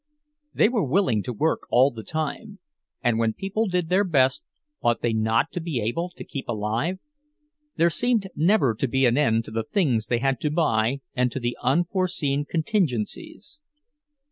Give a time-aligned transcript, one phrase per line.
[0.51, 2.57] They were willing to work all the time;
[3.03, 4.43] and when people did their best,
[4.81, 6.97] ought they not to be able to keep alive?
[7.75, 11.31] There seemed never to be an end to the things they had to buy and
[11.33, 13.59] to the unforeseen contingencies.